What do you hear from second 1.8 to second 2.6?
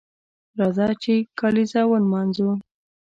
ونمانځو